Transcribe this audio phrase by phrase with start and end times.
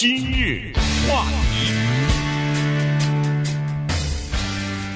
[0.00, 0.72] 今日
[1.08, 1.72] 话题，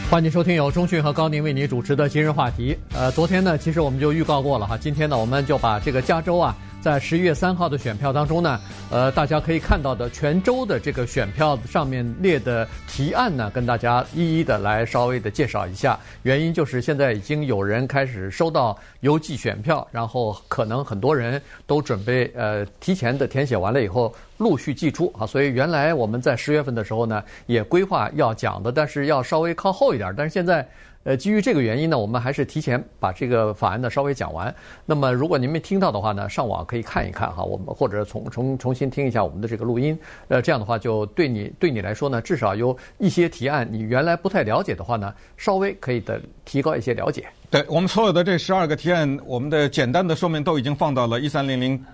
[0.09, 2.79] 欢迎收听由中讯和高宁为您主持的今日话题。
[2.95, 6.57] 呃，昨天呢，其实我们就预告过了哈，今天呢，我们就把这个加州啊。
[6.83, 15.97] 在十一月三号的选票当中呢，呃，大家可以看到的全州的这个选票上面列的提案呢，跟大家一一的来稍微的介绍一下。
[16.25, 25.25] 原因就是现在已经有人开始收到邮寄选票，然后可能很多人都准备呃提前的填写完了以后陆续寄出啊。
[25.25, 30.13] 所以原来我们在十月份的时候呢，也规划要讲的，但是要稍微靠后一点。
[30.17, 30.69] 但是现在。
[31.05, 34.55] 呃，基于这个原因呢，我们还是提前把这个法案呢稍微讲完。
[34.87, 39.99] 那么，如果您没听到的话呢，上网可以看一看哈，我们或者重重重新听一下我们的这个录音。
[40.29, 47.27] 呃，这样的话就对你对你来说呢，至少有一些提案你原来不太了解的话呢，稍微可以的提高一些了解。
[47.51, 51.85] 对，我们所有的这十二个提案，我们的简单的说明都已经放到了一三零零。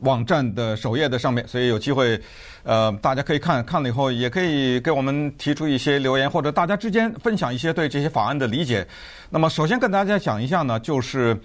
[0.00, 2.20] 网站的首页的上面，所以有机会，
[2.64, 8.86] 呃，大家可以看看了以后，也可以给我们提出一些留言，或者大家之间分享一些对这些法案的理解。
[9.30, 11.38] 那么，首先跟大家讲一下呢，就是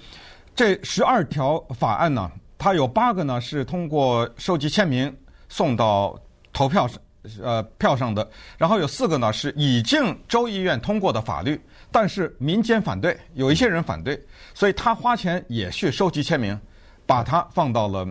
[0.54, 5.16] 这十二条法案呢，它有八个呢是通过收集签名
[5.48, 6.20] 送到
[6.52, 7.00] 投票上，
[7.42, 11.58] 呃，票上的，然后有四个呢是已经州议院通过的法律，
[11.90, 14.22] 但是民间反对，有一些人反对，
[14.54, 16.60] 所以他花钱也去收集签名，
[17.06, 18.06] 把它放到了。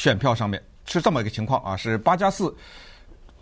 [0.00, 2.56] 选票上面是这么一个情况啊，是八加四。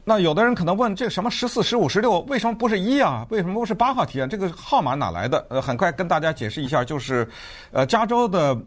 [0.03, 3.25] 那有的人可能问，这个什么十四、十五、十六，为什么不是一啊？
[3.31, 4.29] 为什么不是八号提案？
[4.29, 5.47] 这个号码哪来的？
[5.51, 7.29] 呃，很快跟大家解释一下，就是，
[7.71, 8.59] 呃，加州的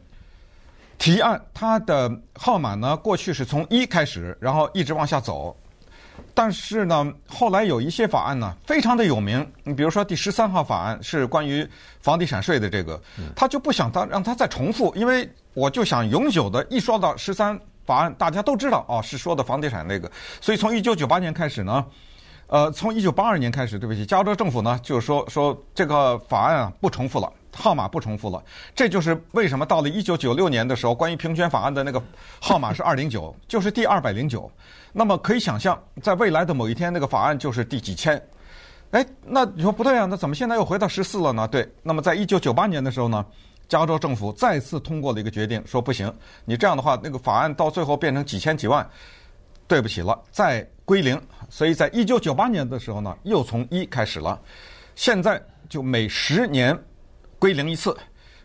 [0.98, 5.54] 提案，它的号码呢，过去是从一开始，然后一直往下走。
[6.34, 9.46] 但是呢，后来有一些法案呢，非常的有名。
[9.66, 11.68] 你比如说第十三号法案是关于
[12.00, 12.98] 房地产税的这个，
[13.36, 17.60] 他就不想他让他再重复，因为我就想永久的，一说到十三。
[17.86, 21.86] 法案大家都知道哦，是说的房地产那个，所以从一九九八年开始呢，
[22.48, 28.44] 呃，从一九八二年开始，对不起，加州政府呢就是说说这个法案啊不重复了，号码不重复了，
[28.76, 32.02] 这就是为什么到了一九九六年的时候，关于平权法案的那个
[32.40, 34.50] 号码是二零九，就是第二百零九。
[34.94, 38.22] 那么可以想象，在未来的某一天，那个法案就是第几千。
[38.92, 40.06] 哎，那你说不对啊？
[40.06, 41.48] 那怎么现在又回到十四了呢？
[41.48, 43.26] 对，那么在一九九八年的时候呢？
[43.72, 48.86] 加州政府再次通过了一个决定，说不行，你这样的话，那个法案到最后变成几千几万，
[49.66, 51.18] 对不起了，再归零。
[51.50, 54.38] 所以在一九九八年的时候呢，又从一开始了，
[54.94, 56.78] 现在就每十年
[57.40, 57.96] 归零一次，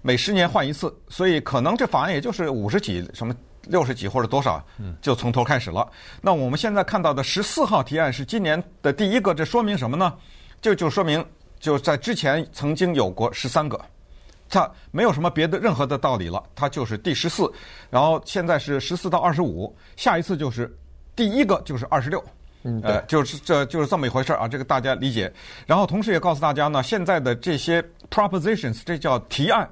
[0.01, 4.65] 每十年换一次，所以可能这法案也就是五十几、什么六十几或者多少，
[5.03, 5.91] 就从头开始了。
[6.21, 10.15] 那我们现在看到的十四号提案是今年的第一个，这说明什么呢？
[10.63, 11.27] 这就说明
[11.59, 13.77] 就在之前曾经有过十三个。
[14.49, 17.51] 它没有什么别的任何的道理了，它就是第十四，
[17.91, 20.73] 然后现在是十四到二十五，下一次就是
[21.15, 22.23] 第一个就是二十六，
[22.63, 25.33] 嗯，呃，就是这就是这么一回事儿啊，这个大家理解。
[25.67, 29.69] 然后同时也告诉大家呢，现在的这些 propositions，这叫提案，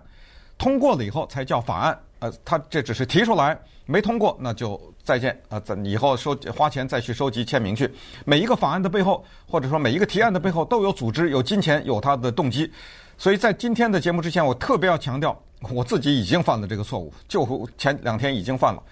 [0.58, 7.88] 通过了以后才叫法案，呃，它这只是提出来，没通过那就再见啊，咱以后收花钱再去收集签名去。
[8.24, 12.70] 每一个法案的背后，或者说每一个提案的背后，都有组织、有金钱、有它的动机。
[13.16, 18.82] 所以在今天的节目之前，我特别要强调，我自己已经犯了这个错误，就前两天已经犯了。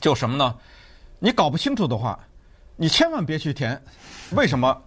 [0.00, 0.54] 就什么呢？
[1.18, 2.18] 你搞不清楚的话，
[2.76, 3.82] 你千万别去填。
[4.32, 4.82] 为什么？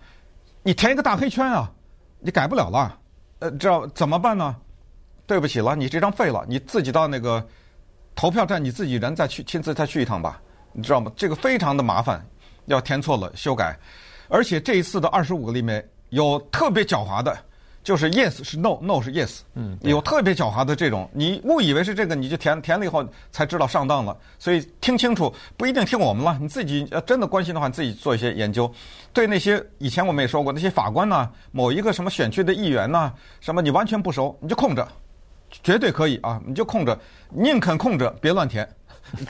[0.62, 1.72] 你填一个大黑圈啊，
[2.20, 2.98] 你改不了了。
[3.40, 4.56] 呃，这怎么办呢？
[5.26, 7.46] 对不起了，你这张废了，你自己到那个
[8.16, 10.42] 投票站，你自己人再去亲自再去一趟吧。
[10.72, 11.12] 你知道吗？
[11.16, 12.26] 这个非常的麻烦，
[12.66, 13.78] 要填错了修改。
[14.28, 17.36] 而且这一次的二十五个里面有特别狡猾的。
[17.84, 24.16] 就是 yes 是 no，no 是 yes，嗯，有特别狡猾的这种，你误以为是这个，你就填填了以后才知道上当了。
[24.38, 28.72] 所以听清楚，不一定听我们了，你自己要真的关心的话，你自己做一些研究。
[29.14, 34.88] 对那些以前我们也说过，那些法官呢，某一个什么选区的议员呢，什么你完全不熟，你就空着，
[35.64, 38.68] 绝对可以啊，你就空着，宁肯空着，别乱填。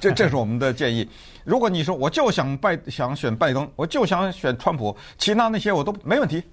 [0.02, 1.08] 这这是我们的建议。
[1.46, 6.44] 如果你说我就想拜想选拜登，我就想选川普，其他那些我都没问题。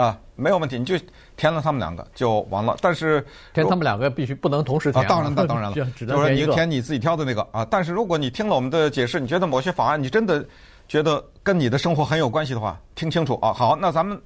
[0.00, 0.94] 啊，没有问题，你就
[1.36, 2.74] 填了他们两个就完了。
[2.80, 5.04] 但是填他们两个必须不能同时填。
[5.04, 7.66] 啊，当然，那当然了， 就是说你填你自己挑的那个啊。
[7.70, 10.42] 但是如果你听了我们的解释，你觉得某些法案你真的
[10.88, 13.52] 觉得跟你的生活很有关系的话，听清楚啊。
[13.52, 14.18] 好，那咱们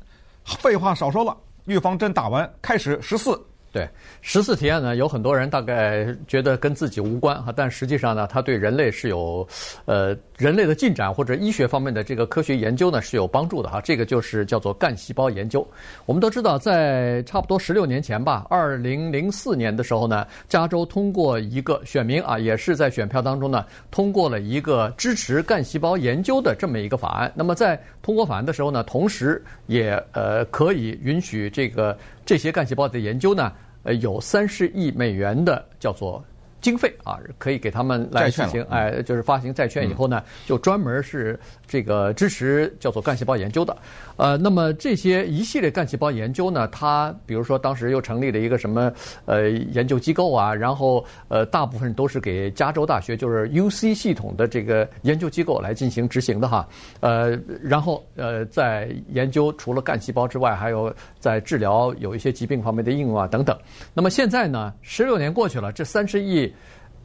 [0.44, 3.36] 废话少说了，预防针打完，开始十四。
[3.74, 3.88] 对，
[4.20, 9.44] 十四提案呢，有很多人大概觉得跟自己无关哈，但实际上呢，它对人类是有，
[9.84, 13.80] 呃，人类的进展或者医学方面的这个科学研究呢是有帮助的哈。
[13.80, 15.66] 这个就是叫做干细胞研究。
[16.06, 27.32] 我们都知道，在差不多十六年前吧，二零零四年的时候呢，加州通过一个选民啊，也是在选票当中呢通过了一个支持干细胞研究的这么一个法案。
[27.34, 33.52] 那么在通过法案的时候呢，同时也呃可以允许这个这些干细胞的研究呢。
[33.84, 36.24] 呃，有三十亿美元的叫做
[36.64, 43.76] 经费啊，可以给他们来进行，哎，就是发行债券以后呢，就专门是这个支持叫做干细胞研究的。
[44.16, 48.90] 呃，那么这些一系列干细胞研究呢，它比如说当时又成立了一个什么
[49.26, 56.66] 呃研究机构啊，然后呃大部分都是给加州大学就是 UC 系统的这个研究机构来进行执行的哈。
[57.00, 60.90] 呃，然后呃在研究除了干细胞之外，还有
[61.20, 63.54] 在治疗有一些疾病方面的应用啊等等。
[63.92, 66.50] 那么现在呢，十六年过去了，这三十亿。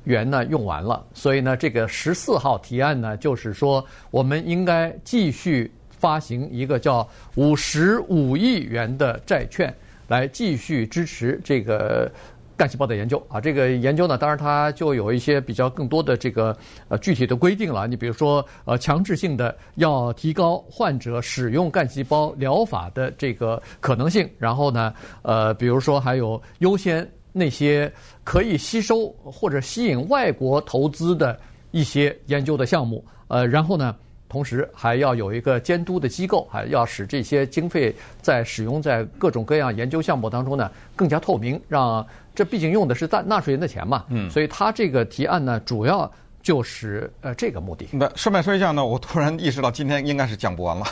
[0.05, 9.71] 元呢用完了，所以呢，这个十四号提案呢，就是说我们应该继续发行一个叫五十五亿元的债券，
[10.07, 12.09] 来继续支持这个
[12.55, 13.41] 干细胞的研究啊。
[13.41, 16.57] 这个研究呢，当然它就有一些比较更多的这个
[16.87, 17.85] 呃具体的规定了。
[17.85, 27.07] 你比如说呃强制性的要提高患者使用干细胞疗法的这个可能性，然后呢呃比如说还有优先。
[27.39, 27.91] 那些
[28.23, 31.39] 可以吸收或者吸引外国投资的
[31.71, 33.95] 一些研究的项目，呃，然后呢，
[34.27, 42.05] 同时还要有一个监督的机构，还要使这些经费在使用在各种各样研究项目当中呢更加透明，让
[42.35, 47.87] 这毕竟用的是纳纳税人的钱嘛，嗯，所以他这个提案呢，主要就是呃这个目的。
[47.91, 50.85] 那顺便说一下呢，我突然意识到今天应该是讲不完了，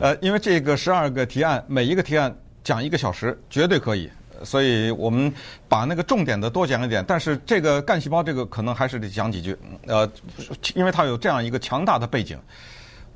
[0.00, 4.10] 呃，因为这个十二个提案，每一个提案讲一个小时，绝对可以。
[4.42, 5.32] 所以我们
[5.68, 10.10] 把那个重点的多讲一点，但是这个干细胞这个可能还是得讲几句，呃，
[10.74, 12.38] 因为它有这样一个强大的背景。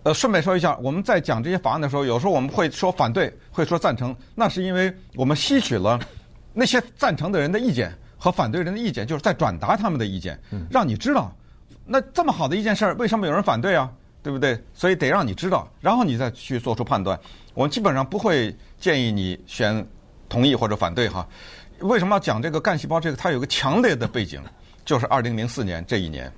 [0.04, 5.98] 呃，顺便说一下，我们在讲这些法案的时候，有时候我们会说反对，会说赞成，那是因为我们吸取了
[6.54, 10.38] 那些赞成的人的意见和反对人的意见，就是在转达他们的意见，
[10.70, 11.34] 让你知道，
[11.84, 13.90] 那这么好的一件事儿，为什么有人反对啊？
[14.22, 14.58] 对不对？
[14.72, 17.18] 所以得让你知道，然后你再去做出判断。
[17.54, 19.86] 我们基本上不会建议你选。
[20.28, 21.26] 同意或者反对哈？
[21.80, 22.98] 为什么要讲这个干细胞？
[22.98, 24.42] 这个它有个强烈的背景，
[24.84, 26.32] 就是二零零四年这一年，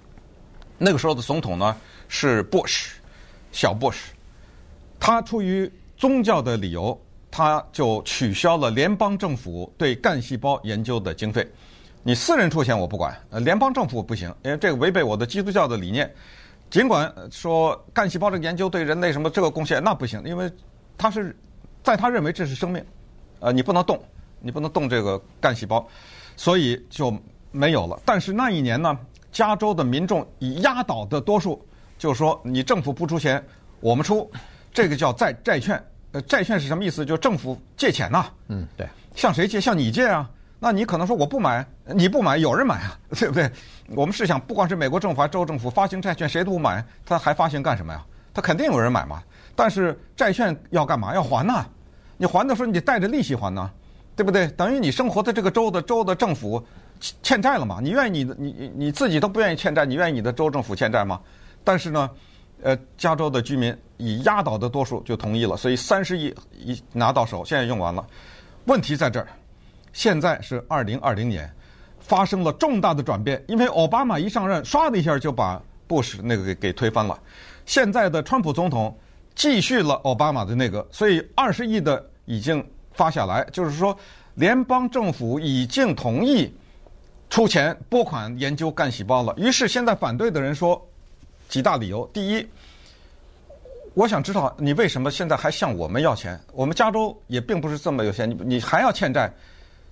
[0.77, 1.75] 那个时候的总统呢
[2.09, 2.89] 是 Bush，
[3.51, 3.97] 小 Bush，
[4.99, 7.01] 他出于宗教的理由，
[7.31, 11.47] 他就取消了联邦政府对干细胞研究的经费。
[12.03, 16.13] 你私人出钱我不管，呃，联邦政府不行，因为这个违背我的基督教的理念。
[16.71, 20.53] 尽管说干细胞这个研究对人类什么这个贡献那不行，因为
[20.97, 21.35] 他是
[21.83, 22.85] 在他认为这是生命。
[23.41, 24.01] 呃，你不能动，
[24.39, 25.87] 你不能动这个干细胞，
[26.37, 27.13] 所以就
[27.51, 27.99] 没有了。
[28.05, 28.97] 但是那一年呢，
[29.33, 31.61] 加州的民众以压倒的多数，
[31.99, 33.43] 就说你政府不出钱，
[33.81, 34.31] 我们出，
[34.73, 35.83] 这个叫债债券。
[36.13, 37.05] 呃，债券是什么意思？
[37.07, 38.27] 就是政府借钱呐。
[38.49, 38.89] 嗯，对。
[39.15, 39.61] 向谁借？
[39.61, 40.29] 向你借啊。
[40.59, 43.51] 那你可能说我不买，你不买，有人买啊， 对不对？
[43.95, 48.05] 我们试想，不管是美国政府还是州政府发行债券，谁都不买，他还发行干什么呀？
[48.35, 49.23] 他肯定有人买嘛。
[49.55, 51.15] 但是债券要干嘛？
[51.15, 51.65] 要还呐。
[52.21, 53.71] 你还的时候，你得带着利息还呢，
[54.15, 54.47] 对不对？
[54.49, 56.63] 等于你生活的这个州的州的政府
[57.23, 57.79] 欠债了嘛？
[57.83, 61.19] 你愿意你的你你你自己都不愿意欠债，你愿意你的州政府欠债吗？
[61.65, 62.11] 但是呢，
[62.63, 68.07] 呃，加州的居民以压倒的多数就同意了，所以三十亿一拿到手，现在用完了。
[68.67, 69.27] 问题在这儿，
[69.95, 71.51] 现在是二零二零年，
[72.01, 77.19] 发生了重大的转变，因为奥巴马一上任，唰的一下就把布什那个给给推翻了。
[77.65, 78.95] 现在的川普总统
[79.35, 82.10] 继续了奥巴马的那个，所以二十亿的。
[82.25, 83.97] 已经发下来，就是说，
[84.35, 86.53] 联邦政府已经同意
[87.29, 89.35] 出钱拨款研究干细胞了。
[89.37, 90.81] 于是现在反对的人说
[91.49, 92.47] 几大理由：第一，
[93.95, 96.39] 我想知道你为什么现在还向我们要钱？
[96.53, 99.33] 我们加州也并不是这么有钱，你你还要欠债？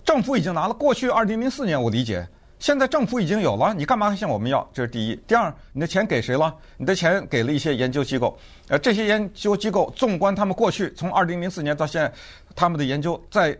[0.04, 2.26] 政府已经拿了，过去二零零四年我理解。
[2.58, 4.68] 现在政府已经有了，你干嘛还向我们要？
[4.72, 5.14] 这是第一。
[5.28, 6.52] 第二，你的钱给谁了？
[6.76, 8.36] 你的钱给了一些研究机构。
[8.66, 12.12] 呃，这些研究机构，纵观他们过去从二零零四年到现在，
[12.56, 13.56] 他们的研究在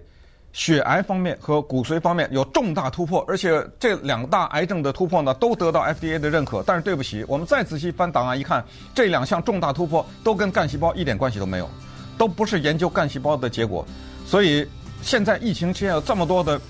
[0.53, 6.65] 血癌方面和骨髓方面有重大突破，而且这两大癌症的突破呢，都得到 FDA 的认可。
[6.67, 8.65] 但是对不起，我们再仔细翻档案一看，
[8.95, 11.71] 这两项重大突破都跟干细胞一点关系都没有，
[12.19, 13.87] 都不是研究干细胞的结果。
[14.27, 14.67] 所以
[15.03, 16.61] 现在疫情期间有这么多的。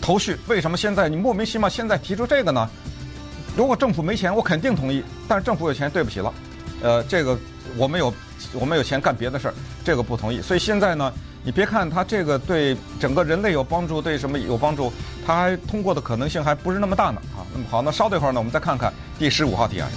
[0.00, 2.68] 头绪为什么现在你莫名其妙现在提出这个呢？
[3.56, 5.02] 如果政府没钱，我肯定同意。
[5.28, 6.34] 但是政府有钱，对不起了，
[6.82, 7.38] 呃，这个
[7.76, 8.12] 我们有
[8.52, 10.42] 我们有钱干别的事儿，这个不同意。
[10.42, 11.12] 所以现在呢，
[11.44, 14.92] 你别看他这个对整个人类有帮助，对什么有帮助，
[15.24, 17.22] 它还通过的可能性还不是那么大呢。
[17.36, 19.88] 啊，那么好，那稍等一会儿呢，我们再看看第十五号提案。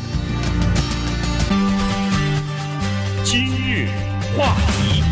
[3.23, 3.89] 今日
[4.37, 5.03] 话题，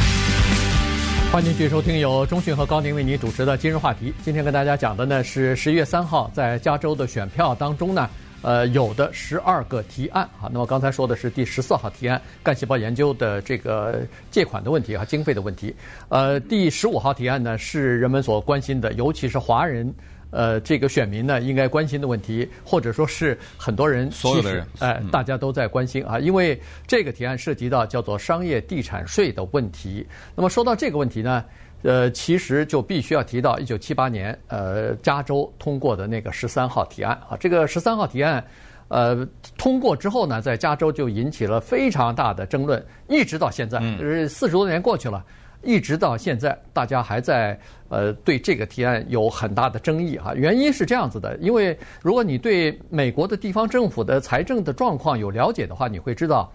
[1.36, 4.14] 欢迎继续收听由中讯和高宁为您主持的今日话题。
[4.24, 8.10] 今天跟大家讲的呢是十一月三号在加州的选票当中呢。
[8.42, 15.76] 呃，有的十二个提案啊，那么刚才说的是第十四号提案，干细胞研究的这个借款的问题和经费的问题。
[16.08, 19.94] 呃，第十五号提案呢是人们所关心的，尤其是华人，
[20.36, 30.06] 呃，这个选民呢应该关心的问题，或者说是很多人所有的人，哎、呃，大家都在关心啊，因为这个提案涉及到叫做商业地产税的问题。
[30.36, 31.46] 那么说到这个问题呢？
[31.84, 37.38] 呃，其实就必须要提到一九七八年，呃，加州通过的那个十三号提案啊。
[37.40, 38.44] 这个十三号提案，
[38.88, 45.24] 呃，通过之后呢，在加州就引起了非常大的争论，一直到现在，呃，四十多年过去了，
[45.66, 50.34] 一直到现在，大家还在呃对这个提案有很大的争议哈。
[50.36, 56.52] 原因是这样子的，因为如果你对美国的地方政府的财政的状况有了解的话，你会知道。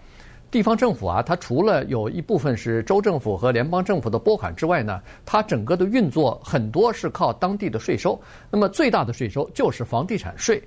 [0.49, 8.19] 地方政府啊，它除了有一部分是州政府和联邦政府的拨款之外呢，它整个的运作很多是靠当地的税收。
[8.49, 10.61] 那么最大的税收就是房地产税。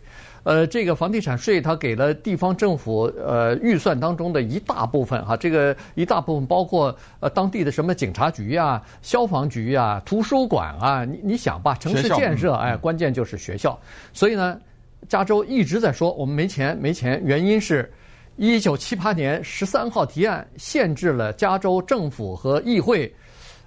[0.45, 13.77] 呃，这个房地产税它给了地方政府呃预算当中的一大部分哈，这个一大部分包括呃当地的什么警察局啊、消防局啊、图书馆啊，你你想吧，城市建设哎，关键就是学校。
[14.13, 14.61] 所以呢，
[15.09, 17.93] 加州一直在说我们没钱没钱，原因是。
[18.37, 23.15] 一九七八年十三号提案限制了加州政府和议会，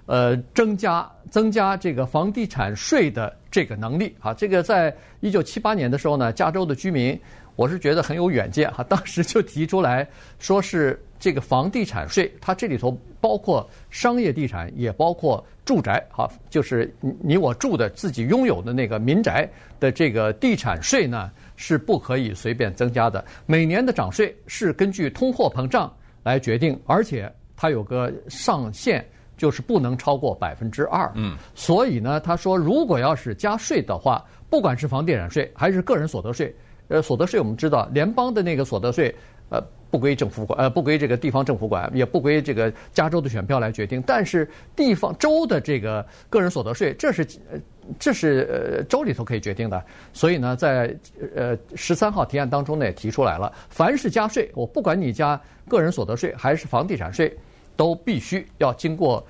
[0.04, 4.34] 呃，增加增加这个房地产税的这个能力啊。
[4.34, 7.18] 这个在一九七八年的时候呢，加州的居民，
[7.56, 19.48] 我是觉得很有远见哈，当时就提出来说是这个房地产税，它这里头包括商业地产，也包括住宅哈，就是你我住的自己拥有的那个民宅
[19.80, 21.30] 的这个地产税呢。
[21.60, 23.24] 是不可以随便增加的。
[23.44, 29.04] 每年的涨税是根据通货膨胀来决定，而且它有个上限，
[29.38, 31.10] 就是不能超过百分之二。
[31.14, 36.54] 嗯，所以呢，他说，如果要是加税的话，不管是房地产税还是个人所得税，
[36.88, 39.14] 呃，所得税我们知道，联邦的那个所得税，
[39.48, 39.58] 呃。
[39.90, 44.04] 不归政府管，呃，不归这个地方政府管，也不归这个加州的选票来决定。
[44.06, 47.58] 但是地方州的这个个人所得税，这是呃，
[47.98, 49.82] 这是呃州里头可以决定的。
[50.12, 50.94] 所以呢，在
[51.34, 57.34] 呃十三号提案当中呢，也提出来了，凡是加税，我不管你加个人所得税还是房地产税，
[57.78, 59.26] 都必须要经过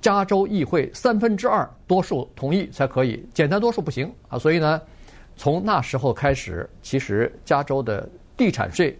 [0.00, 4.36] 加州议会三分之二多数同意才可以，简单多数不行啊。
[4.36, 4.82] 所以呢，
[5.36, 8.98] 从那时候开始，其实加州的地产税。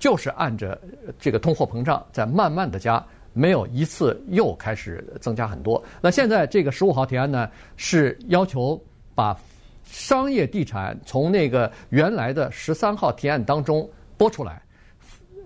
[0.00, 0.80] 就是按着
[1.18, 5.82] 这个通货膨胀在慢慢的加，没有一次又开始增加很多。
[6.00, 8.80] 那现在这个十五号提案呢，是要求
[9.12, 9.36] 把
[9.82, 14.62] 商业地产从那个原来的十三号提案当中拨出来。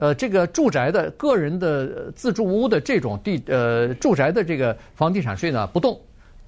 [0.03, 5.97] 呃，这个住宅的个人的自住屋的这种地呃住宅的这个房地产税呢不动，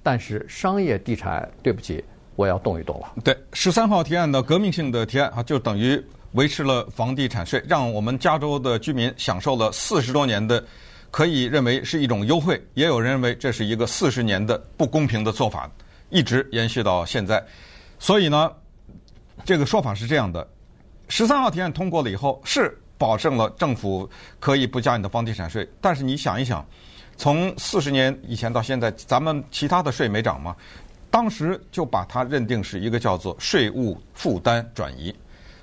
[0.03, 2.03] 但是商业地产对不起，
[2.35, 3.13] 我要动一动了。
[3.23, 6.03] 对，十三号提案的革命性的提案啊，就等于。
[6.33, 10.61] 维持了房地产税，让我们加州的居民享受了四十多年的，
[11.09, 15.71] 可以认为是一种优惠，也有人认为这是一个四十年的不公平的做法，
[16.09, 17.41] 一直延续到现在。
[17.99, 18.51] 所以呢，
[19.45, 20.45] 这个说法是这样的：
[21.07, 24.09] 十三号提案通过了以后，是保证了政府
[24.39, 25.67] 可以不加你的房地产税。
[25.79, 26.65] 但是你想一想，
[27.17, 30.55] 从四十年以前到现在，咱们其他的税没涨吗？
[31.09, 35.15] 当时就把它认定是一个叫做税务负担转移。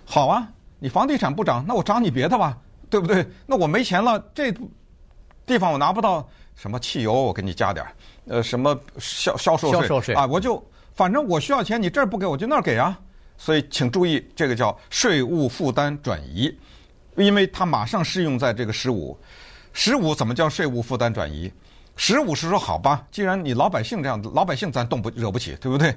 [0.04, 0.48] 好啊。
[0.84, 2.58] 你房地产不涨，那我涨你别的吧，
[2.90, 3.24] 对不对？
[3.46, 4.52] 那我没钱了，这
[5.46, 7.92] 地方我拿不到什么汽油，我给你加点儿，
[8.26, 10.60] 呃，什么销销售税，销售税啊，我就
[10.92, 12.98] 反正我需要钱，你这儿不给我就那儿给啊。
[13.38, 16.52] 所以请注意，这个叫税务负担转移，
[17.16, 19.18] 因为它马上适用在这个十五。
[19.72, 21.50] 十五怎么叫税务负担转移？
[21.96, 25.94] 十五是说好吧，既然你老百姓这样，老百姓咱动不惹不起，对不对？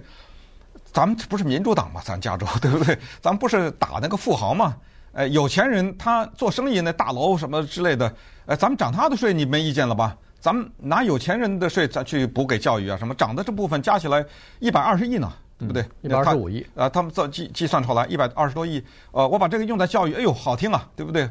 [0.92, 2.02] 咱们不是民主党嘛？
[2.04, 2.98] 咱加州 对不对？
[3.22, 4.76] 咱们不是打那个富豪嘛？
[5.14, 8.14] 哎，有钱人他做生意那大楼什么之类的，
[8.46, 10.16] 哎，咱们涨他的税，你没意见了吧？
[10.42, 14.24] 咱们拿有钱人的税咱去补给教育啊，什么涨的这部分加起来
[14.60, 15.34] 一百二十亿呢，
[15.66, 15.86] 对不对？
[16.02, 21.30] 一百二十五亿啊，他们算计计算出来一百二十多亿，呃，我把这个用在教育，哎呦，好听啊，对不对？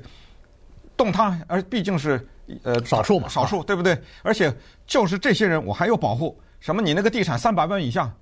[0.96, 2.26] 动他，而毕竟是
[2.62, 3.98] 呃少数嘛，少数对不对？
[4.22, 4.54] 而且
[4.86, 8.12] 就是这些人，我还有保护，什么你那个地产三百万以下，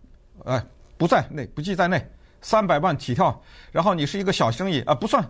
[0.44, 0.64] 哎。
[0.98, 2.06] 不在内，不计在内，
[2.42, 3.42] 三百万起跳。
[3.72, 5.24] 然后你是一个小生意啊，不算。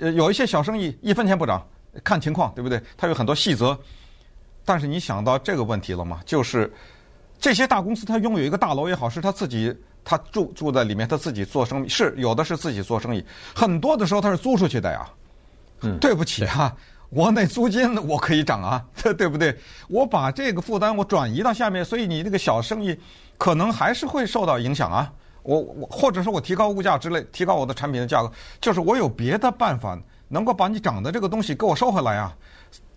[0.00, 1.64] 呃，有一些小生意一分钱不涨，
[2.02, 2.82] 看情况，对不对？
[2.96, 3.78] 它有很多细则。
[4.64, 6.20] 但是你想到这个问题了吗？
[6.26, 6.72] 就是
[7.38, 9.72] 这些大公司，他拥有一个大楼也好，是他自己
[10.08, 15.04] 他住住在里面，他自己做生意，是有的是自己做生意，很多的时候他是租出去的呀。
[15.80, 16.72] 嗯，对不起啊，
[17.10, 18.82] 我那租金我可以涨啊，
[19.18, 19.58] 对不对？
[19.88, 22.96] 我把这个负担我转移到下面，所以你这个小生意
[23.36, 25.12] 可能还是会受到影响啊。
[25.42, 29.98] 我我或者说我提高物价之类，提高我的产品的价格，就是我有别的办法
[30.28, 32.32] 能够把你涨的这个东西给我收回来啊。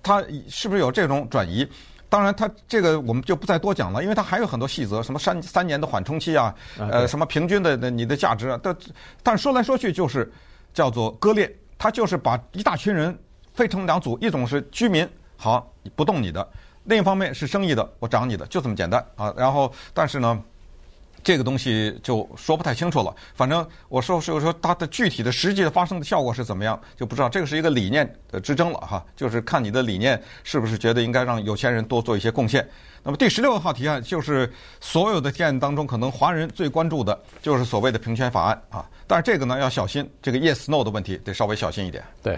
[0.01, 1.67] 他是不是有这种转移？
[2.09, 8.59] 当然，它这个我们就不再多讲了，因为它还有很多细则，什么三三年的缓冲期啊，呃，什么平均的的你的价值啊。
[8.61, 8.75] 但
[9.21, 10.29] 但说来说去就是
[10.73, 13.17] 叫做割裂，它就是把一大群人
[13.53, 16.41] 分成两组，一种是居民，好不动你的；
[16.85, 19.33] 另一方面是生意的，我涨你的，就这么简单啊。
[19.37, 20.41] 然后，但是呢。
[21.23, 23.15] 这个东西就说不太清楚了。
[23.33, 27.29] 反正我说是说它的具体的实际的发生的效果是怎么样，就不知道。
[27.29, 32.67] 这个是一个理念的之争了哈，就是看你的理念是不是觉得应该让有钱人多做一些贡献。
[33.03, 38.85] 那么第十六号提案就是所有的提案当中可能华人最关注的就是所谓的平权法案啊。
[39.07, 42.03] 但是这个呢要小心，这个 yes no 的问题得稍微小心一点。
[42.21, 42.37] 对，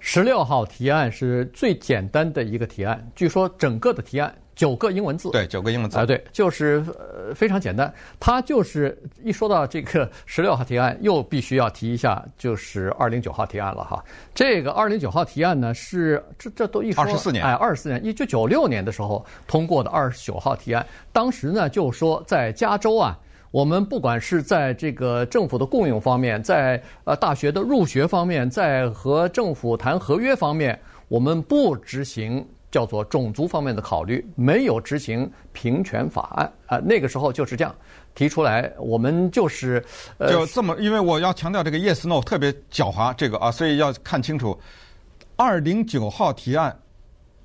[0.00, 4.34] 十六号提案是最简单的一个提案，据说整个的提案。
[4.54, 7.92] 九个英文字，对，九个英文字啊，对，就是呃非常简单。
[8.20, 14.04] 它就是一说到这个 十六号提案，又必须要提一下，就是二零九号提案了哈。
[14.34, 20.86] 这个二零九号提案呢，是这这都一说二十四年，哎，二十四年，一九九六年的时候通过的二十九号提案。
[21.12, 23.18] 当时呢，就说在加州啊，
[23.50, 30.78] 我们不管是在这个政府的雇佣方面，在呃大学的入学方面，在和政府谈合约方面，
[31.08, 32.46] 我们不执行。
[32.72, 36.46] 叫做种族方面的考虑，没有执行平权法案。
[36.66, 37.72] 啊、呃，那个时候就是这样。
[38.14, 39.82] 提出来，我们就是
[40.18, 44.58] 呃，就这么，因为我要强调这个 yes no 特别狡猾，这个啊，所以要看清楚。
[45.36, 46.78] 二零九号提案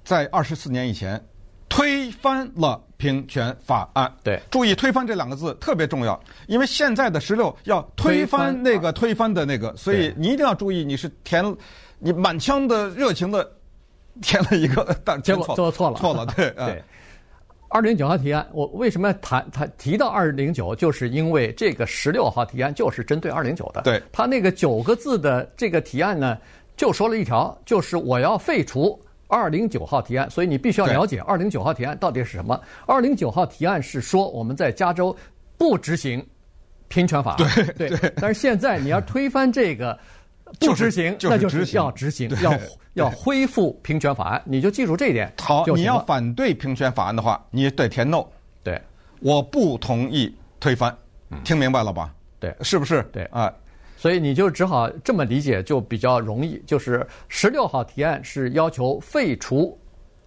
[0.04, 1.24] 在二十四年以前
[1.70, 11.44] 推翻了平权法案，对，注意推翻这两个字特别重要，因为现在的十六要推翻那个推翻的那个，所以你一定要注意，你是填
[11.98, 13.50] 你满腔的热情的。
[14.22, 16.84] 填了一个，但结果做错了，错了，对 对。
[17.70, 20.74] 二零九号提案，我为什么要谈谈提到二零九？
[20.74, 23.82] 就是因为这个十六号提案就是针对二零九的。
[23.82, 26.38] 对，他那个九个字的这个提案呢，
[26.78, 28.98] 就说了一条，就是我要废除
[29.28, 30.30] 二零九号提案。
[30.30, 32.58] 所以你必须要了解二零九号提案到底是什么。
[32.86, 35.14] 二零九号提案是说我们在加州
[35.58, 36.26] 不执行
[36.88, 37.74] 平权法案。
[37.78, 38.14] 对对。
[38.16, 40.00] 但是现在你要推翻这个。
[40.60, 42.54] 不执行，那就是要执行，要
[42.94, 45.32] 要恢复平权法案，你就记住这一点。
[45.40, 48.26] 好，你要反对平权法案的话，你得填 no。
[48.64, 48.82] 对，
[49.20, 50.96] 我不同意推翻，
[51.44, 52.14] 听明白了吧？
[52.40, 53.04] 对，是不是？
[53.12, 53.54] 对啊，
[53.98, 56.62] 所以你就只好这么理解，就比较容易。
[56.66, 59.78] 就是十六号提案是要求废除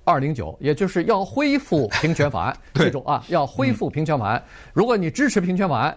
[0.04, 2.56] 二零九，也就是要恢复平权法案。
[2.74, 4.42] 记住啊，要恢复平权法案。
[4.72, 5.96] 如果你支持平权法案，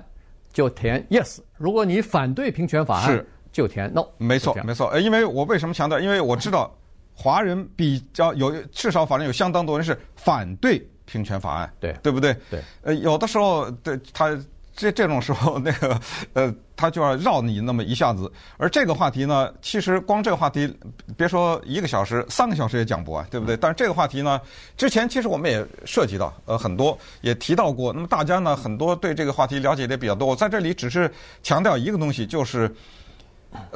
[0.51, 3.27] 就填 yes；如果你反对平权法案，是。
[3.53, 5.99] 就填 no，没错没错，呃，因为我为什么强调？
[5.99, 6.75] 因为我知道
[7.13, 12.35] 华人比较有，至少反正有相当多人是反对平权法案，对对不对？
[12.49, 14.35] 对，呃，有的时候对他
[14.75, 15.99] 这这种时候那个
[16.33, 18.31] 呃，他就要绕你那么一下子。
[18.57, 20.75] 而这个话题呢，其实光这个话题，
[21.15, 23.55] 别说一个小时，三个小时也讲不完，对不对？
[23.55, 24.41] 但是这个话题呢，
[24.75, 27.93] 之前其实我们也涉及到，呃，很多也提到过。
[27.93, 30.27] 那么大家呢，很多对这个话题了解的也比较多。
[30.27, 31.07] 我在这里只是
[31.43, 32.73] 强调一个东西，就是。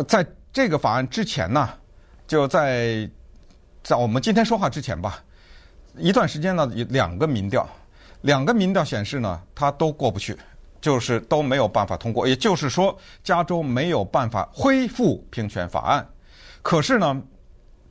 [0.08, 1.70] 在这个法案之前呢，
[2.28, 3.10] 就在
[3.84, 5.24] 在我们今天说话之前吧，
[5.98, 7.68] 一段时间呢，有两个民调，
[8.22, 10.38] 两个民调显示呢，它都过不去，
[10.82, 12.28] 就是都没有办法通过。
[12.28, 16.08] 也就是说，加州没有办法恢复平权法案。
[16.62, 17.22] 可是呢，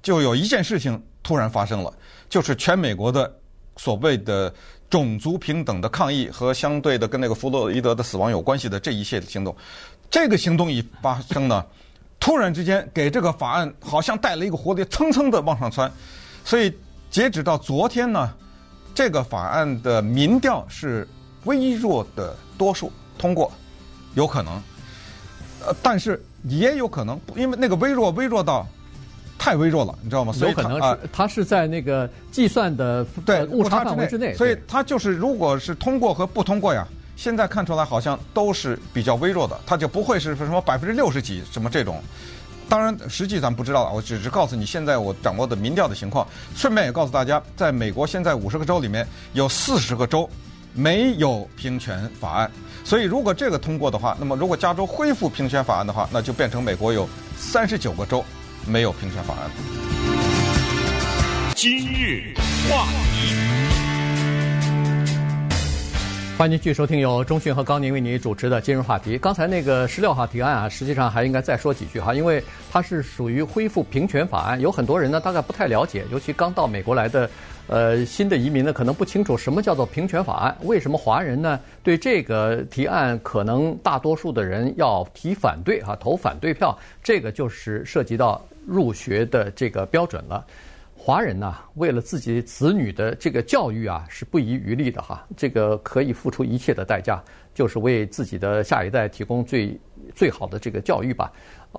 [0.03, 1.93] 就有一件事情突然发生了，
[2.29, 3.33] 就是全美国的
[3.77, 4.53] 所谓的
[4.89, 9.55] 种族平等的抗议和相对的跟那个弗洛伊德的死亡有关系的这一系列行动。
[10.11, 11.65] 这个行动一发生呢，
[12.21, 15.91] 突然之间给这个法案好像带了一个活力，蹭蹭的往上窜。
[16.45, 16.73] 所以
[17.11, 18.33] 截止到昨天呢，
[18.95, 21.07] 这个法案的民调是
[21.45, 23.51] 微弱的多数通过，
[24.15, 24.63] 有可能。
[25.67, 28.65] 呃，但是也有可能，因为那个微弱微弱到
[29.39, 30.33] 太微弱了，你知道吗？
[30.33, 36.87] 所以有可能是它是在那个计算的对误差范围之内，所以它就是如果是通过和不通过呀。
[37.19, 41.99] 现在看出来好像都是比较微弱的，它就不会是什么百分之六十几什么这种。
[42.69, 46.29] 当然，实际咱不知道，我只是告诉你现在我掌握的民调的情况。
[46.55, 50.29] 顺便也告诉大家，在美国现在五十个州里面有四十个州
[50.75, 52.51] 没有平权法案，
[52.85, 58.23] 所以如果这个通过的话，那么如果加州恢复平权法案的话，那就变成美国有三十九个州
[58.69, 59.51] 没有平权法案。
[61.55, 62.35] 今日
[62.69, 63.35] 话题。
[66.39, 69.17] 欢迎继续收听由中讯和高宁为你主持的今日话题。
[69.17, 72.45] 刚才那个十六号提案啊，实际上还应该再说几句哈，因为
[72.77, 77.31] 它是属于恢复平权法案，有很多人呢大概不太了解，尤其刚到美国来的
[77.69, 80.55] 呃新的移民呢，可能不清楚什么叫做平权法案。
[80.65, 86.79] 为什么华人呢对这个提案可能大多数的人要提反对哈，投反对票？
[87.03, 90.45] 这个就是涉及到入学的这个标准了。
[90.95, 95.27] 华人呐，为了自己子女的这个教育啊，是不遗余力的哈。
[95.35, 97.23] 这个可以付出一切的代价，
[97.55, 99.79] 就是为自己的下一代提供最
[100.15, 101.33] 最好的这个教育吧。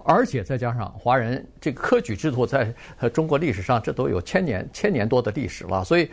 [0.06, 2.74] 而且再加上华人这个科举制度在
[3.14, 6.10] 中国历史上，这都有千年千年多的历史了，所以。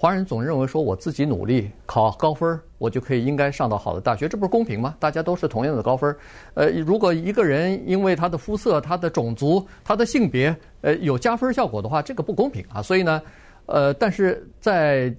[0.00, 4.94] 华人总认为说，我自己努力考高分，我就可以应该上到好的大学，这不是公平吗？
[5.00, 6.16] 大家都是同样的高分，
[6.54, 12.80] 呃，如果一个人因为他的肤色、他的种族、他的性别，呃，有加分效果的话，这个不公平啊。
[12.80, 13.20] 所以呢，
[13.66, 15.12] 呃，但是在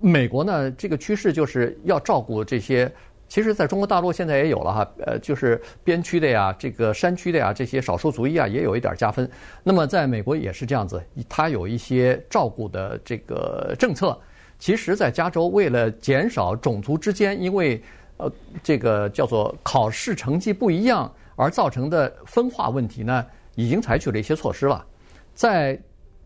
[0.00, 2.90] 美国呢，这个趋势就是要照顾这些。
[3.32, 9.26] 其实，在中国大陆现在也有了哈，呃，就是边区的呀，这个山区的呀，这些少数族裔啊，也有一点加分。
[9.62, 14.20] 那么，在美国也是这样子，它有一些照顾的这个政策。
[14.58, 17.82] 其实，在加州，为了减少种族之间因为
[18.18, 18.30] 呃
[18.62, 24.84] 这个叫做考试成绩不一样而造成的分化问题呢，已经采取了一些措施了。
[25.32, 25.80] 在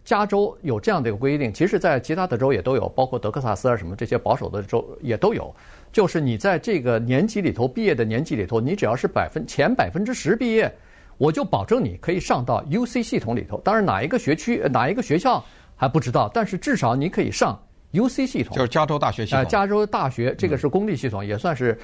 [0.05, 5.55] 加州有这样的一个规定，其实，在其他的州也都有，包括德克萨斯啊什么这些保守的州也都有。
[5.97, 10.71] 就是你在这个年级里头毕业的年级里头，你只要是百分前百分之十毕业，
[11.17, 13.59] 我就保证你可以上到 UC 系统里头。
[13.65, 15.43] 当然哪一个学区哪一个学校
[15.75, 17.59] 还不知道，但是至少你可以上
[17.95, 19.39] UC 系统，就是加州大学系统。
[19.39, 21.79] 呃，加州大学这个是公立系统，也算是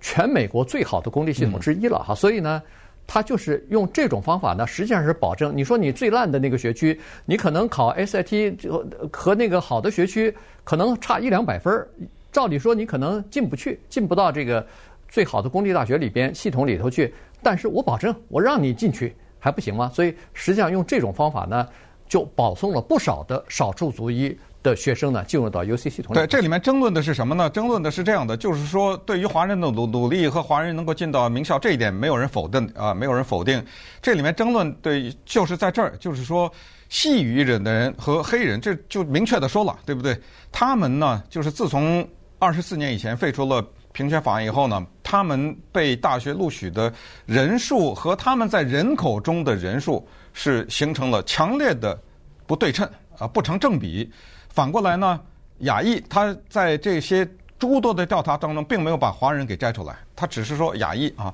[0.00, 2.14] 全美国最好的公立系统之一了哈。
[2.14, 2.62] 所以呢，
[3.06, 5.54] 他就是用这种方法呢，实际上是保证。
[5.54, 11.86] 你说你最烂的那个学区，你可能考 SAT 就和那个好的学区可能差一两百分儿。
[12.34, 14.66] 照理说，你可能进不去，进不到这个
[15.08, 17.14] 最好的公立大学里边系统里头去。
[17.44, 19.88] 但是我保证，我让你进去，还不行吗？
[19.94, 21.64] 所以实际上用这种方法呢，
[22.08, 26.12] 就保送了不少的少数族裔的学生呢进入到 UC 系统。
[26.12, 27.48] 对，这里面争论的是什么呢？
[27.48, 33.64] 争论的是这样的，就是说，对于华人的努努力和华人能够进到名校这一点，没有人否定啊，没有人否定。
[34.02, 36.50] 这里面争论对，就是在这儿，就是说。
[36.90, 40.16] 系语人的人和黑人，这就明确的说了，对不对？
[40.52, 42.06] 他们呢，就是自从
[42.44, 46.92] 二十四年以前废除了平权法案以后呢，他们被大学录取的
[47.24, 51.98] 人数和他们在人口中的人数是形成了强烈的
[52.46, 52.86] 不对称
[53.18, 54.12] 啊，不成正比。
[54.50, 55.18] 反过来呢，
[55.60, 57.26] 亚裔他在这些
[57.58, 61.32] 诸多的调查当中，并没有把华人给摘出来，他只是说亚裔啊，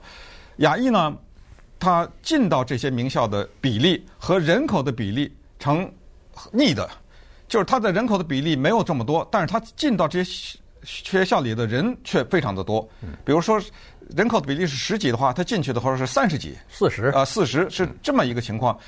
[0.59, 1.13] 亚裔呢，
[1.79, 5.33] 他进到这些名校的比例和人口的比例。
[5.59, 5.93] 成
[6.53, 6.89] 逆的，
[7.47, 12.89] 就是他的人口的比例没有这么多，但是他进到这些学校里的人却非常的多。
[13.25, 13.61] 比如说，
[14.17, 18.79] 人口的比例是十几的话，他进去的话是三十几、四十啊，四十是这么一个情况。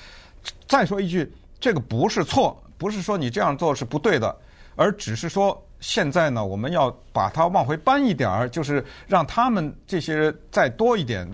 [0.66, 4.36] 再说一句，这个不是错，不是说你这样做是不对的，
[4.74, 11.28] 而只是说现在呢，我们要把它往回搬一点儿，就是让他们这些人再多一点，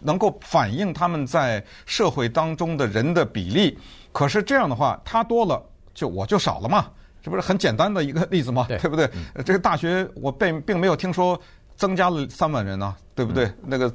[0.00, 3.78] 能够反映他们在社会当中的人的比例。
[4.12, 6.90] 可是这样的话，他多了就我就少了嘛，
[7.26, 8.66] 这不是很简单的一个例子吗？
[8.68, 9.04] 对，对不对？
[9.34, 11.36] 嗯、这个大学我并并没有听说
[11.74, 13.46] 增加了三万人呢、啊，对不对？
[13.46, 13.92] 嗯、那个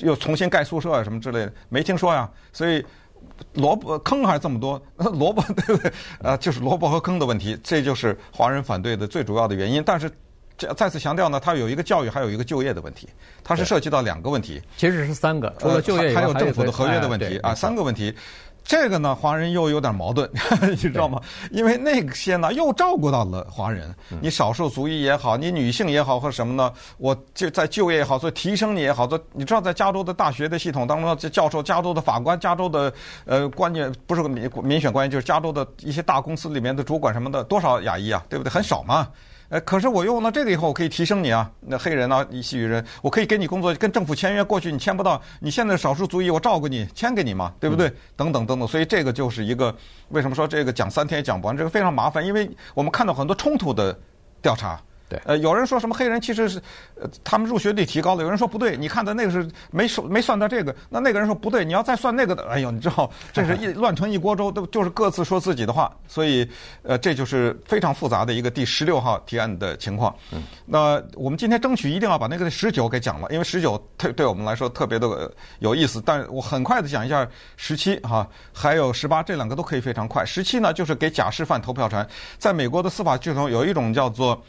[0.00, 2.26] 又重新盖宿舍啊什么之类的，没听说呀。
[2.54, 2.82] 所以
[3.52, 5.92] 萝卜坑还是这么多， 萝卜对不对？
[6.22, 9.82] 呃，就是萝卜和坑的问题，这就是华人反对的最主要的原因。
[9.84, 10.10] 但是
[10.74, 13.06] 再次强调呢，它有一个教育，还有一个就业的问题，
[13.42, 18.14] 它是涉及到两个问题，其实是三个，除了就业还有政府的合约的问题、哎、啊，三个问题。
[18.64, 20.28] 这个呢，华人又有点矛盾，
[20.70, 21.20] 你知道吗？
[21.50, 26.72] 因为那些呢，又照顾到了华人，你少数族裔也好，你女性也好，或者什么呢？
[26.96, 32.92] 我就在就业也好，所以提升你也好，做你知道，在加州的大学的系统当中，教授、加州的法官、加州的
[33.26, 38.50] 呃官员，不是个民民选官员，就是加州的一些大公司里面的主管什么的，多少亚裔啊，对不对？
[38.50, 39.06] 很少嘛。
[39.54, 47.86] 呃，可是我用了这个以后，我可以提升你啊，那黑人啊，西语人，我可以给你工作，跟政府签约，过去你签不到，你现在少数族裔，我照顾你，签给你嘛，对不对？
[47.86, 49.72] 嗯、等等等等，所以这个就是一个
[50.08, 53.96] 为什么说这个讲三天也讲不完，这个非常麻烦，因为我们看到很多冲突的
[54.42, 56.58] 调查，对，呃，有人说什么黑人其实是，
[56.94, 58.22] 呃，他们入学率提高了。
[58.22, 60.74] 有人说不对，你看的那个是没数没算到这个。
[60.88, 65.94] 那那个人说不对，你要再算那个的，哎呦，你知道这是一 乱成一锅粥，都就是各自说自己的话。
[66.08, 66.48] 所以，
[66.82, 70.14] 呃，这就是非常复杂的一个第十六号提案的情况。
[70.32, 76.02] 嗯，那我们今天争取一定要把那个十九给讲了，因为十九对对我们来说特别的有意思。
[76.04, 80.24] 但我很快的讲一下十七哈，还有十八这两个都可以非常快。
[80.24, 82.06] 十七呢，就是给假释犯投票权，
[82.38, 84.42] 在美国的司法系统有一种叫做。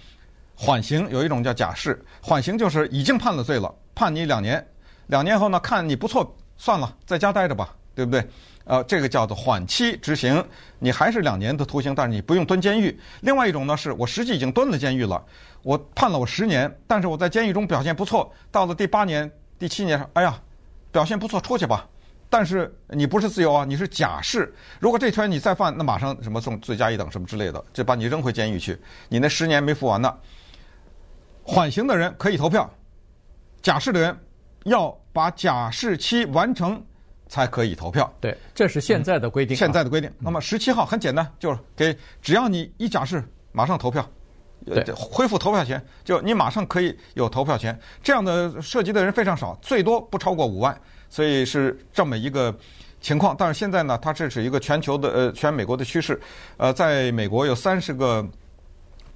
[0.58, 4.66] 缓刑有一种叫假释，缓刑就是已经判了罪了，判你两年，
[5.08, 8.26] 两年后呢，看你不错，算了，在家待着吧，对不对？
[8.64, 10.44] 呃，这个叫做缓期执行，
[10.80, 13.00] 你还是两年的徒刑，但是你不用蹲监狱。
[13.22, 15.24] 另外一种呢，是我实际已经蹲了监狱了，
[15.62, 20.42] 我判了我十年，但是我在监狱中表现不错，到了第八年、第七年，哎呀，
[20.92, 21.88] 表现不错，出去吧。
[22.28, 24.52] 但是你不是自由啊，你是假释。
[24.80, 28.76] 如果这天你再犯，那马上什么送罪加一等什么之类的，就把你扔回监狱去。
[29.10, 30.12] 你那十年没服完呢。
[31.48, 32.68] 缓刑的人可以投票，
[33.62, 34.18] 假释的人
[34.64, 36.84] 要把假释期完成
[37.28, 38.12] 才可以投票。
[38.20, 39.56] 对，这是现在的规定。
[39.56, 40.12] 现在的规定。
[40.18, 44.04] 那么十七号很简单，就是给只要你一假释，马上投票，
[44.66, 47.80] 对，恢复投票权，就你马上可以有投票权。
[48.02, 50.76] 这样的涉及的人非常少，最多不超过五万，
[51.12, 52.52] 所以是这么一个
[53.02, 53.36] 情况。
[53.38, 56.20] 但是现在呢，它这是一个全球的呃全美国的趋势。
[56.58, 58.28] 呃，在美国有三十个。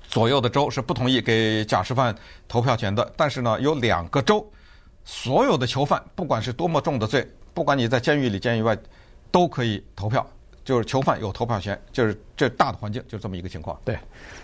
[0.09, 2.13] 左右的州是不同意给假释犯
[2.47, 4.43] 投票权的，但是呢，有两个州，
[5.05, 8.75] 所有的囚犯，不管是多么重的罪，不管你在监狱里、监狱外，
[9.29, 10.27] 都可以投票，
[10.65, 13.79] 就是囚犯有投票权，就是这大的环境就这么一个情况。
[13.85, 13.95] 对，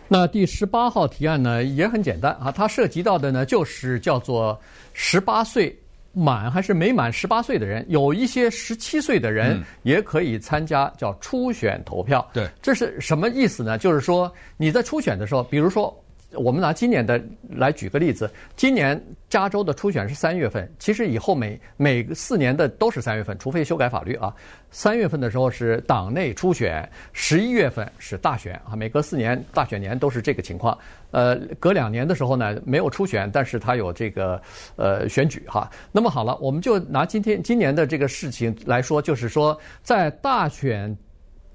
[0.07, 4.59] 那第十八号提案呢也很简单啊，它涉及到的呢就是叫做
[4.93, 5.75] 十八岁。
[6.15, 12.27] 满还是没满十八岁的人，有一些十七岁的人也可以参加叫初选投票。
[12.33, 13.77] 对，这是什么意思呢？
[13.77, 15.95] 就是说你在初选的时候，比如说。
[16.33, 24.33] 我们拿今年的来举个例子，今年加州的初选是三月份，其实以后每每四年的都是三月份，除非修改法律啊。
[24.69, 28.75] 三月份的时候是党内初选，十一月份是大选啊。
[28.75, 30.77] 每隔四年大选年都是这个情况。
[31.11, 34.41] 呃，隔两年的时候呢，没有初选，但是它有这个
[34.75, 35.71] 呃选举哈。
[35.93, 40.95] 那么好了，我们就拿今天今年的这个事情来说，就是说在大选。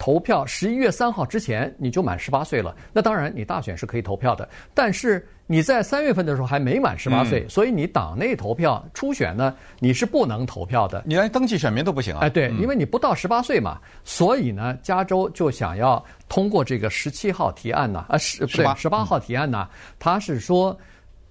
[0.01, 4.49] 投票十一月三号之前你就满十八岁了，那当然你大选是可以投票的。
[4.73, 11.03] 但是你在三月份的时候还没满十八岁，所以你党内投票初选呢，你是不能投票的。
[11.05, 12.21] 你连登记选民都不行啊！
[12.23, 20.75] 哎，对，因为你不到十八岁嘛，所以呢，加州就想要通过这个十七号提案呢，啊，十不对，十八号提案呢，他是说，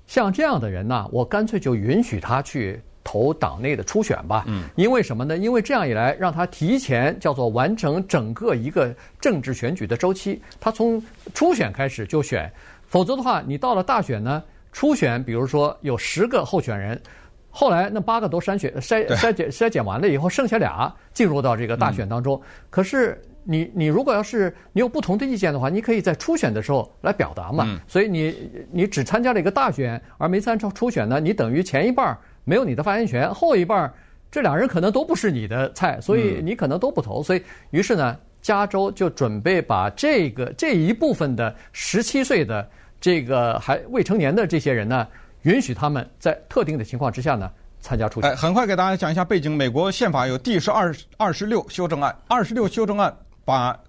[0.06, 2.80] 像这样的人呢，我干脆就允许他去。
[3.04, 5.38] 投党内的初选吧，嗯，因为什么呢？
[5.38, 11.02] 因为这样一来，让他提前叫做完成整个一个政治选举的周期，他从
[11.34, 12.52] 初选开始就选，
[12.88, 17.02] 否则的话，你到了大选呢，初选比如说有十个候选人，
[17.50, 22.40] 后来那八个都筛选筛筛检筛检完了以后，剩下俩进入到这个大选当中。
[22.70, 27.80] 可是你你如果要是你有不同的意见的话，你可以在初选的时候来表达嘛。
[27.88, 32.16] 所以你你只参加了一个大选而没参加初选呢，你等于前一半。
[32.50, 33.94] 没有你的发言权，后一半
[34.32, 37.22] 这两人可能都不是你的菜，所以你可能都不投。
[37.22, 42.68] 所以，于是呢，加州就准备把这个这一部分的十七岁的
[43.00, 45.08] 这个还未成年的这些人呢，
[45.44, 48.32] 允许他们在特定的情况之下呢参加初选。
[48.32, 49.56] 哎，很快给大家讲一下背景。
[49.56, 53.80] 美国宪法有第十二二十六修正案，二十六修正案把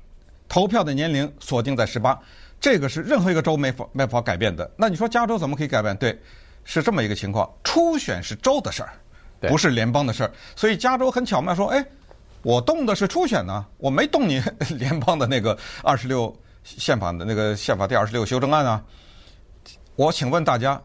[0.51, 2.18] 投票的年龄锁定在十八，
[2.61, 4.70] 这个是任何一个州没法没法改变的。
[4.77, 5.96] 那你说加州怎么可以改变？
[5.96, 6.18] 对。
[6.64, 8.92] 是这么一个情况，初选是州的事儿，
[9.49, 11.85] 不是联邦的事儿，所以加州很巧妙说，哎，
[12.42, 14.40] 我动的是初选呢，我没动你
[14.79, 18.85] 联邦的那个二十六宪法的那个宪法第二十六修正案啊。
[19.96, 20.81] 我请问大家，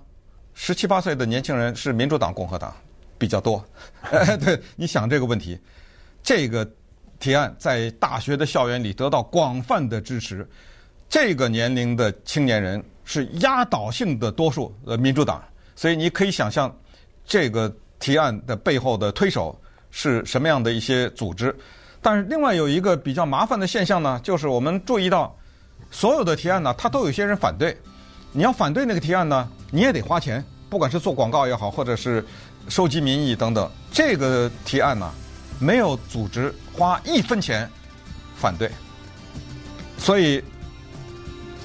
[0.53, 2.73] 十七八岁的年轻人是民主党、共和党
[3.17, 3.63] 比较多？
[4.11, 5.59] 哎， 对，你想这个问题，
[6.23, 6.67] 这个
[7.19, 10.47] 提案在大学的校园里得到广泛的支持，
[11.07, 15.43] 这个年龄的青年人是压倒性的多数，呃，民主党。
[15.75, 16.73] 所以你可以想象，
[17.25, 19.53] 这个提案的背后的推手
[19.91, 21.55] 是什么样的一些组织。
[22.01, 25.35] 但是另外有一个比较麻烦的现象呢，就是我们注意到，
[25.91, 27.75] 所有的提案呢，它都有些人反对。
[28.31, 32.25] 你要反对那个提案呢，你也得花钱，不管是做广告也好，或者是
[32.69, 33.69] 收集民意等等。
[33.91, 35.11] 这个提案呢，
[35.59, 37.69] 没有组织花一分钱
[38.35, 38.71] 反对，
[39.97, 40.43] 所以。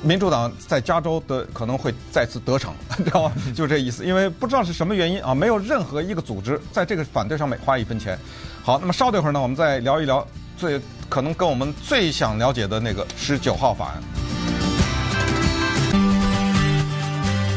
[0.03, 2.73] 民主党在加州的可能会再次得逞，
[3.05, 3.35] 知道吗？
[3.55, 8.19] 就这意思，因为不知道是什么原因啊，没有任何一个组织在这个反对上每花一分钱。
[8.63, 14.03] 好，那么稍等一会儿呢，我们再聊一聊最可能跟我们最想了解的那个十九号法案。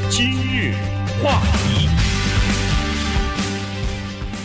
[0.10, 0.75] 今日
[1.23, 1.88] 话题，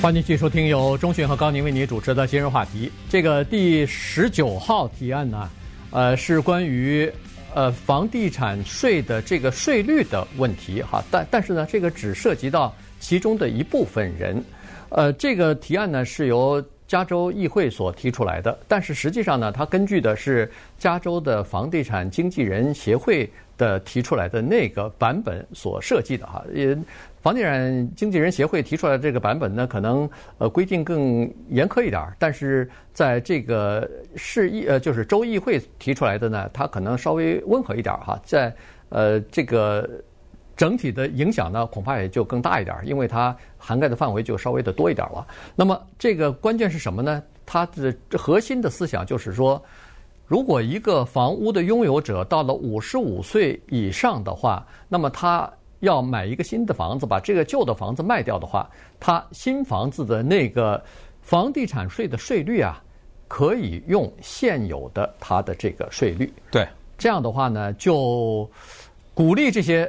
[0.01, 2.87] 欢迎继续收听由钟迅和高宁为您主持的《今日话题》。
[3.11, 5.51] 这个第十九号提案呢，
[5.91, 7.13] 呃，是关于。
[7.59, 11.03] 呃房地产税的这个税率的问题哈。
[11.11, 14.41] 但但是呢，这个只涉及到其中的一部分人。
[14.91, 26.43] 呃，这个提案呢是由加州议会所提出来的，但是实际上呢，它根据的是加州的房地产经纪人协会的提出来的那个版本所设计的哈。
[26.55, 26.75] 也。
[27.21, 38.55] 房地产经纪人协会提出来的这个版本呢，可能呃规定更严苛一点儿，但是在这个市议呃就是州议会提出来的呢，它可能稍微温和一点儿哈，在
[38.89, 39.87] 呃这个
[40.57, 45.27] 整体的影响呢，恐怕也就更大一点儿，因为它涵盖的范围就稍微的多一点了。
[45.57, 47.21] 那么这个关键是什么呢？
[47.45, 49.63] 它的核心的思想就是说，
[50.29, 55.51] 如果一个房屋的拥有者到了五十五岁以上的话，那么他。
[55.81, 60.83] 要买一个新的房子，把这个旧的房子卖掉的话，他新房子的那个
[61.21, 62.83] 房地产税的税率啊，
[63.29, 66.33] 可以用现有的他的这个税率。
[66.51, 66.67] 对，
[66.99, 68.51] 这样的话呢，就
[69.15, 69.89] 鼓励这些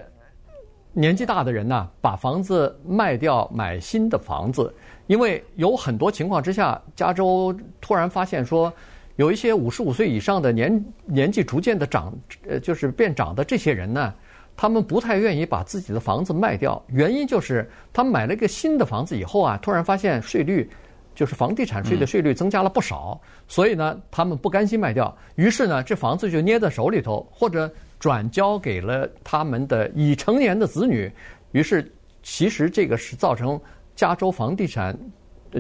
[0.94, 4.72] 年纪大的人呢，把房子卖掉，买新的房子。
[5.08, 8.72] 因为有很多情况之下，加州突然发现说，
[9.20, 14.14] 有一些五十五岁以上的年年纪逐渐的长，呃，就是变长的这些人呢。
[14.56, 20.70] 他们不太愿意把自己的房子卖掉，原因就是他们买了一个新的房子以后啊，突然发现税率，
[21.16, 31.12] 就是房地产税的税率增加了不少，所以呢，他们不甘心卖掉，于是呢，这房子就捏在手里头，或者转交给了他们的已成年的子女，
[31.52, 31.90] 于是
[32.24, 33.60] 其实这个是造成
[33.96, 34.98] 加州房地产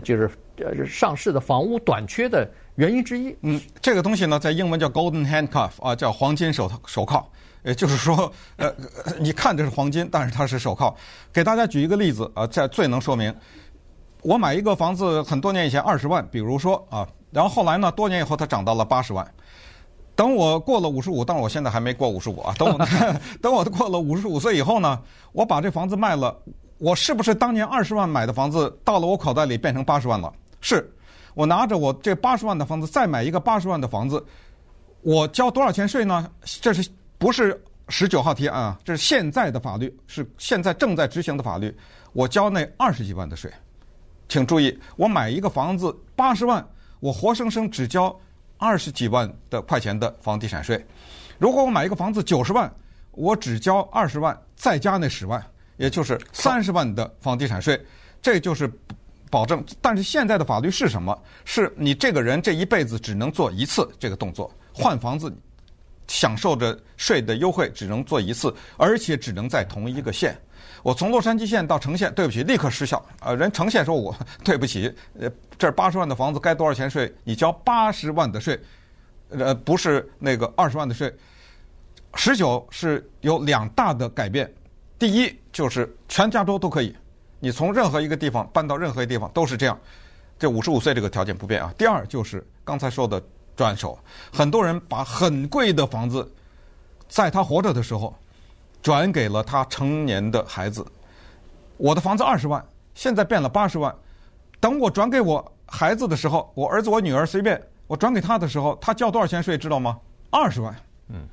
[0.03, 3.35] 就是呃上市的房屋短缺的原因之一。
[3.41, 7.29] 嗯，这个东西呢，在英文叫 Golden Handcuff 啊，叫黄金手手铐。
[7.65, 8.73] 也就是说，呃，
[9.19, 10.95] 你看这是黄金，但是它是手铐。
[11.33, 13.35] 给大家举一个例子啊，这最能说明。
[14.21, 19.29] 我买一个房子很多年以前二十万，比如说啊，然后后来呢，多年以后它涨到了八十万。
[20.15, 22.55] 等我过了五十五，但是我现在还没过五十五啊。
[22.57, 22.77] 等我
[23.43, 24.97] 等我过了五十五岁以后呢，
[25.33, 26.33] 我把这房子卖了，
[26.77, 30.31] 我是不是当年二十万买的房子到了我口袋里变成八十万了？
[30.61, 30.89] 是。
[31.33, 34.25] 我拿着我这八十万的房子再买一个八十万的房子，
[35.01, 36.29] 我交多少钱税呢？
[36.61, 36.89] 这是。
[37.19, 41.77] 不是十九号提案啊，这是现在的法律，是现在正在执行的法律。
[42.13, 43.51] 我交那二十几万的税，
[44.29, 46.65] 请注意，我买一个房子八十万，
[47.01, 48.17] 我活生生只交
[48.57, 50.81] 二十几万的块钱的房地产税。
[51.37, 52.73] 如果我买一个房子九十万，
[53.11, 57.77] 我只交二十万，再加那十万，也就是三十万的房地产税。
[58.21, 58.71] 这就是
[59.29, 59.63] 保证。
[59.81, 61.17] 但是现在的法律是什么？
[61.45, 65.33] 是你这个人这一辈子只能做一次这个动作，换房子。
[66.11, 70.35] 享受着税的优惠，只能做一次，而且只能在同一个县。
[70.81, 73.05] 我从洛杉矶县到橙县，对不起，立刻失效。
[73.19, 77.13] 呃，人橙县说我 对不起，呃，这八十万的房子该多少钱税？
[77.23, 78.59] 你交八十万的税，
[79.29, 81.15] 呃，不是那个二十万的税。
[82.15, 84.51] 十九是有两大的改变，
[84.97, 86.91] 第一就是全加州都可以，
[87.39, 89.77] 你从任何一个地方搬到任何一个地方都是这样，
[90.37, 91.73] 这五十五岁这个条件不变啊。
[91.77, 93.21] 第二就是刚才说的。
[93.55, 93.99] 转手，
[94.31, 96.25] 很多人把很贵的房子，
[97.09, 98.15] 在他活着的时候，
[98.81, 100.85] 转给了他成年的孩子。
[101.75, 103.93] 我的房子二十万，现在变了八十万。
[104.61, 109.99] 等我转给我孩子的时候，我儿子、我女儿随便，我转给他的时候，他交多少钱税，知道吗？
[110.29, 110.73] 二十万。
[111.09, 111.27] 嗯。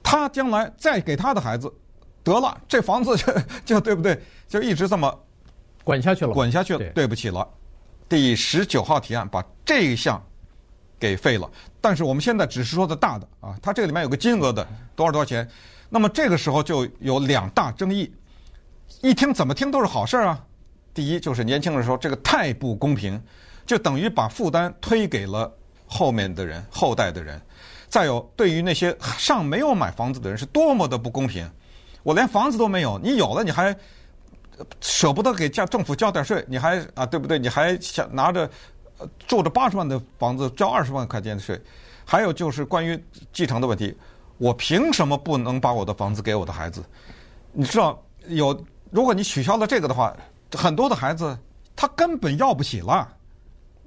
[0.00, 1.68] 他将来再给他的孩子，
[2.22, 3.32] 得了，这房子就
[3.64, 4.20] 就对不对？
[4.48, 5.20] 就一直这么
[5.84, 6.78] 滚下去了，滚下去了。
[6.78, 7.48] 对，对不起了。
[8.08, 10.22] 第十九号提案把这一项。
[11.02, 15.50] 给废了，但是我们现在只是说的大的啊，它这里面有个金额的多少多少钱，
[15.88, 18.08] 那么这个时候就有两大争议，
[19.00, 20.40] 一听怎么听都是好事儿啊。
[20.94, 23.20] 第一就是年轻人说这个太不公平，
[23.66, 25.52] 就等于把负担推给了
[25.88, 27.42] 后面的人、后代的人。
[27.88, 31.50] 再有，对于那些尚没有买房子的人，是多么的不公平。
[32.02, 33.76] 我连房子都没有，你有了你还
[34.80, 37.38] 舍不得给家政府交点税，你还啊对不对？
[37.38, 38.48] 你还想拿着。
[39.26, 41.60] 住着八十万的房子交二十万块钱的税，
[42.04, 42.96] 还有就是关于
[43.32, 43.92] 继承的问题，
[44.38, 46.84] 我凭什么不能把我的房子给我的孩子？
[47.52, 48.56] 你知道有，
[48.92, 50.16] 如果你取消了这个的话，
[50.52, 51.36] 很多的孩子
[51.74, 53.12] 他根本要不起了，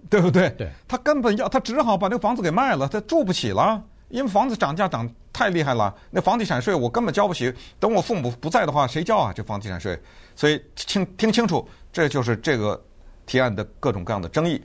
[0.09, 0.49] 对不对？
[0.57, 3.81] 对，他根本要，他只好把这个房子给卖了，他住不起了，
[4.15, 9.33] 因为房子涨价涨太厉害了，那房地产税我根本交不起，等我父母不在的话，谁交啊？
[9.35, 9.99] 这房地产税？
[10.37, 12.81] 所以听听清楚，这就是这个
[13.25, 14.63] 提案的各种各样的争议。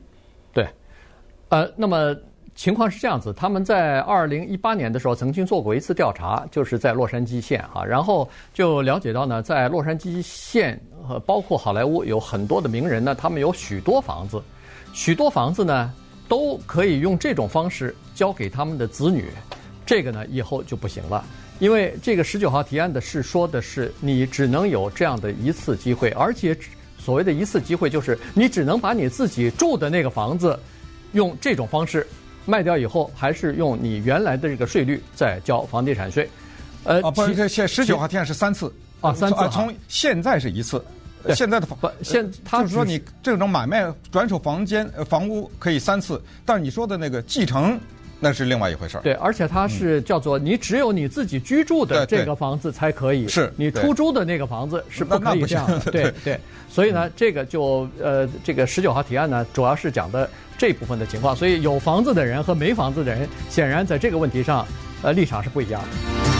[0.52, 0.64] 对，
[1.48, 2.14] 呃，那么
[2.54, 14.40] 情况是这样子，他们在二零一八年的时候曾经做过一次调查，就是在洛杉矶县哈，然后就了解到呢，在洛杉矶县呃，包括好莱坞有很多的名人呢，他们有许多房子，
[14.92, 15.92] 许多房子呢
[16.31, 19.26] 都可以用这种方式交给他们的子女，
[19.85, 21.24] 这个呢以后就不行了，
[21.58, 26.56] 因为这个十九号提案的是说的是你只能有这样的一次机会，而且
[26.98, 30.56] 所谓的一次机会就是你只能把你自己住的那个房子
[31.14, 32.06] 用这种方式
[32.46, 36.31] 卖掉以后，还是用你原来的这个税率再交房地产税。
[36.85, 38.72] 呃，啊，不是，现十九号提案是三次。
[39.00, 40.81] 啊，三次从现在是一次，
[41.35, 47.79] 现在的房不现，他就是说你这种买卖转手房间呃房屋可以三次，但是你说的那个继承
[48.18, 49.00] 那是另外一回事儿。
[49.00, 55.79] 对，而且它是叫做你只有你自己居住的这个房子才可以，是你出租的那个房子是不可以这样的。
[55.90, 61.35] 对对，所以呢，这个就呃，这个十九号提案呢，主要是讲的这部分的情况。
[61.35, 64.66] 所以有房子的人和没房子的人，显然在这个问题上，
[65.02, 66.39] 呃，立场是不一样的。